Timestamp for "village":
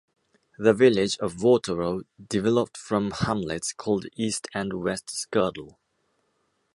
0.73-1.19